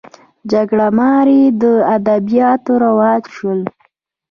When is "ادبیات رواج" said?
1.95-3.23